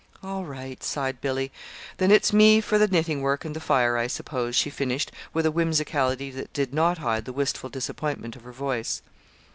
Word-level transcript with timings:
"All 0.23 0.45
right," 0.45 0.81
sighed 0.83 1.21
Billy. 1.21 1.51
"Then 1.97 2.09
it's 2.09 2.33
me 2.33 2.59
for 2.59 2.79
the 2.79 2.87
knitting 2.87 3.21
work 3.21 3.45
and 3.45 3.55
the 3.55 3.59
fire, 3.59 3.97
I 3.97 4.07
suppose," 4.07 4.55
she 4.55 4.71
finished, 4.71 5.11
with 5.31 5.45
a 5.45 5.51
whimsicality 5.51 6.31
that 6.31 6.51
did 6.53 6.73
not 6.73 6.97
hide 6.97 7.25
the 7.25 7.33
wistful 7.33 7.69
disappointment 7.69 8.35
of 8.35 8.41
her 8.41 8.51
voice. 8.51 9.03